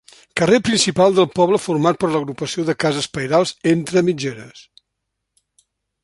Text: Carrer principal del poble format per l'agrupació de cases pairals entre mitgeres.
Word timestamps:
Carrer 0.39 0.59
principal 0.67 1.11
del 1.17 1.27
poble 1.39 1.59
format 1.65 1.99
per 2.03 2.09
l'agrupació 2.15 2.65
de 2.69 2.75
cases 2.83 3.09
pairals 3.17 3.53
entre 3.73 4.03
mitgeres. 4.11 4.67